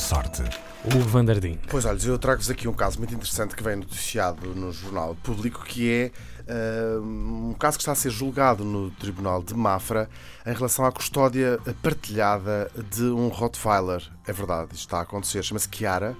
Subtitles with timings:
[0.00, 0.42] sorte.
[0.84, 1.58] Hugo Vandardim.
[1.68, 5.62] Pois olha, eu trago-vos aqui um caso muito interessante que vem noticiado no Jornal Público,
[5.64, 6.12] que é
[6.98, 10.08] uh, um caso que está a ser julgado no Tribunal de Mafra
[10.46, 14.02] em relação à custódia partilhada de um Rottweiler.
[14.26, 15.42] É verdade, isto está a acontecer.
[15.42, 16.16] Chama-se Chiara.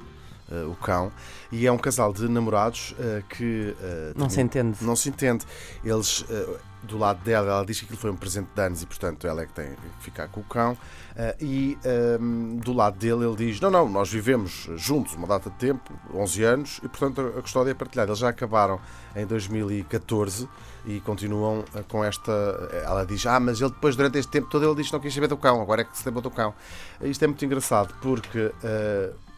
[0.50, 1.12] Uh, o cão,
[1.52, 3.72] e é um casal de namorados uh, que.
[3.78, 4.78] Uh, não se entende.
[4.80, 5.46] Não se entende.
[5.84, 6.24] Eles,
[6.82, 9.42] do lado dela, ela diz que aquilo foi um presente de anos e, portanto, ela
[9.42, 10.76] é que tem que ficar com o cão.
[11.40, 11.78] e
[12.20, 15.92] um, do lado dele, ele diz: Não, não, nós vivemos juntos uma data de tempo,
[16.12, 18.10] 11 anos, e, portanto, a custódia é partilhada.
[18.10, 18.80] Eles já acabaram
[19.14, 20.48] em 2014
[20.84, 22.32] e continuam com esta.
[22.84, 25.14] Ela diz: Ah, mas ele depois, durante este tempo todo, ele diz que não quis
[25.14, 26.52] saber do cão, agora é que se lembrou do cão.
[27.02, 28.50] Isto é muito engraçado porque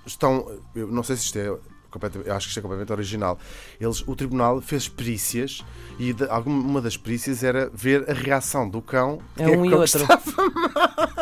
[0.06, 0.60] estão.
[0.74, 1.50] Eu não sei se isto é
[2.26, 3.38] eu acho que isto é completamente original.
[3.78, 5.62] Eles, o tribunal fez perícias
[5.98, 9.18] e de, alguma das perícias era ver a reação do cão.
[9.36, 10.06] É um é e outro.
[10.08, 11.21] A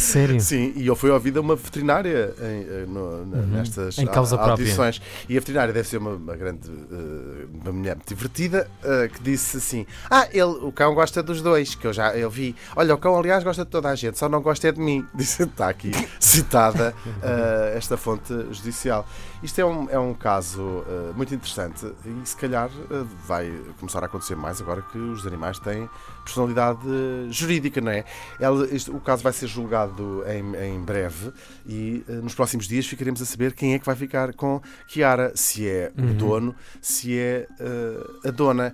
[0.00, 0.40] sério?
[0.40, 3.46] Sim, e eu fui ouvida uma veterinária em, eh, no, uhum.
[3.52, 4.98] nestas em causa audições.
[4.98, 5.26] Própria.
[5.28, 9.22] E a veterinária deve ser uma, uma grande uh, uma mulher muito divertida uh, que
[9.22, 12.56] disse assim: Ah, ele, o cão gosta dos dois, que eu já eu vi.
[12.74, 15.06] Olha, o cão, aliás, gosta de toda a gente, só não gosta é de mim.
[15.14, 19.06] Disse, está aqui citada uh, esta fonte judicial.
[19.42, 20.84] Isto é um, é um caso
[21.16, 22.68] muito interessante e se calhar
[23.26, 25.88] vai começar a acontecer mais agora que os animais têm
[26.24, 26.80] personalidade
[27.30, 28.04] jurídica, não é?
[28.38, 29.89] Ela, este, o caso vai ser julgado
[30.26, 31.32] em, em breve
[31.66, 35.32] e uh, nos próximos dias ficaremos a saber quem é que vai ficar com Kiara,
[35.34, 36.10] se é uhum.
[36.10, 37.46] o dono, se é
[38.24, 38.72] a dona.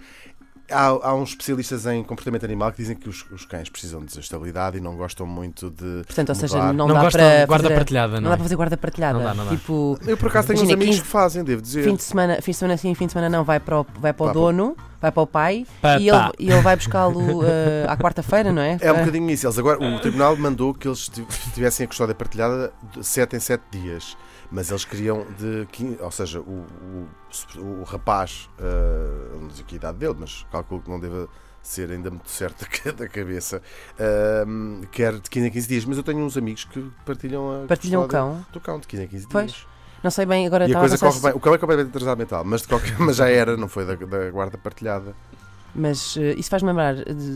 [0.70, 4.18] Há, há, uns especialistas em comportamento animal que dizem que os, os, cães precisam de
[4.18, 6.02] estabilidade e não gostam muito de.
[6.04, 7.46] Portanto, ou seja, não, não dá para.
[7.46, 9.18] Guarda fazer, partilhada, não, não dá para fazer guarda partilhada.
[9.18, 9.50] Não dá, não dá.
[9.50, 11.84] Tipo, eu, por acaso, tenho uns amigos 15, que fazem, devo dizer.
[11.84, 14.12] Fim de semana, fim de semana sim, fim de semana não, vai para o, vai
[14.12, 14.76] para o dono,
[15.06, 15.66] vai para o pai
[16.00, 17.46] e ele, e ele, vai buscá-lo uh,
[17.88, 18.76] à quarta-feira, não é?
[18.80, 19.46] É um bocadinho isso.
[19.46, 21.10] Eles agora, o tribunal mandou que eles
[21.54, 24.16] tivessem a custódia partilhada de 7 em 7 dias
[24.48, 26.64] mas eles queriam de 15, ou seja, o,
[27.56, 31.28] o, o rapaz, uh, não sei que a idade dele, mas calculo que não deva
[31.60, 33.60] ser ainda muito certo da cabeça,
[33.98, 35.84] uh, quer de 15 a 15 dias.
[35.84, 38.46] Mas eu tenho uns amigos que partilham a Partilham o cão?
[38.52, 39.50] Do cão, de 15 a 15 pois.
[39.50, 39.75] dias.
[40.02, 41.32] Não sei bem, agora e a coisa corre bem.
[41.32, 43.94] O cão é completamente atrasado mental, mas, de qualquer, mas já era, não foi da,
[43.94, 45.14] da guarda partilhada.
[45.74, 46.94] Mas uh, isso faz-me lembrar,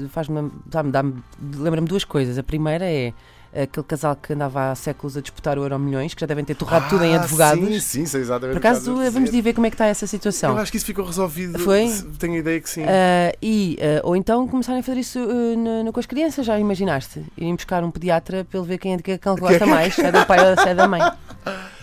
[0.08, 1.22] faz-me, dá-me,
[1.56, 2.38] lembra-me duas coisas.
[2.38, 3.12] A primeira é
[3.52, 6.54] aquele casal que andava há séculos a disputar o Euro Milhões, que já devem ter
[6.54, 7.64] torrado ah, tudo em ah, advogados.
[7.64, 8.60] Sim, sim, sei exatamente.
[8.60, 10.52] Por acaso, vamos de ver como é que está essa situação.
[10.52, 11.58] Eu acho que isso ficou resolvido.
[11.58, 11.88] Foi?
[12.18, 12.82] Tenho a ideia que sim.
[12.82, 16.46] Uh, e, uh, ou então começarem a fazer isso uh, no, no, com as crianças,
[16.46, 17.24] já imaginaste?
[17.36, 20.24] Irem buscar um pediatra para ele ver quem é que gosta mais, se é do
[20.26, 21.00] pai ou se é da mãe.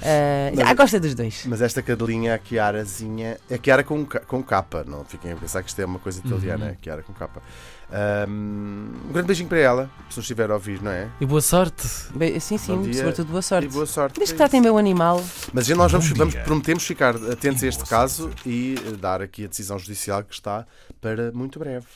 [0.07, 1.43] Uh, mas, ah, gosta dos dois.
[1.45, 5.69] Mas esta cadelinha, a Chiarazinha, é Chiara com, com capa, não fiquem a pensar que
[5.69, 6.71] isto é uma coisa italiana, uhum.
[6.71, 7.41] é Chiara com capa.
[7.89, 11.09] Um, um grande beijinho para ela, se nos estiver a ouvir, não é?
[11.19, 11.87] E boa sorte.
[12.13, 13.67] Be sim, sim, sobretudo boa sorte.
[13.67, 14.17] E boa sorte.
[14.17, 15.23] Desde que tratem bem o animal.
[15.53, 19.77] Mas nós vamos, vamos, prometemos ficar atentos a este caso e dar aqui a decisão
[19.79, 20.65] judicial que está
[21.01, 21.87] para muito breve.